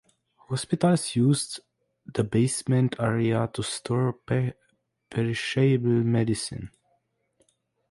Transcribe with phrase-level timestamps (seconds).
[0.49, 1.59] Hospitals used
[2.07, 4.17] the basement area to store
[5.11, 6.71] perishable medicine.